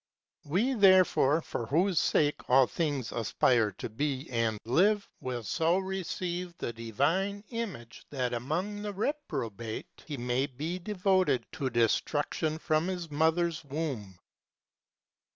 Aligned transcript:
280 0.47 0.73
We 0.73 0.79
therefore 0.81 1.41
for 1.43 1.67
whose 1.67 1.99
sake 1.99 2.49
all 2.49 2.65
things 2.65 3.11
aspire 3.11 3.69
to 3.73 3.87
be 3.87 4.27
and 4.31 4.57
live 4.65 5.07
Will 5.19 5.43
so 5.43 5.77
receive 5.77 6.57
the 6.57 6.73
Divine 6.73 7.43
Image 7.51 8.03
that 8.09 8.33
among 8.33 8.81
the 8.81 8.93
Reprobate 8.93 10.03
He 10.07 10.17
may 10.17 10.47
be 10.47 10.79
devoted 10.79 11.45
to 11.51 11.69
destruction 11.69 12.57
from 12.57 12.87
his 12.87 13.11
mother's 13.11 13.63
womb. 13.63 14.17